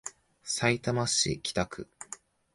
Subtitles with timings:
[0.43, 1.87] さいたま市北区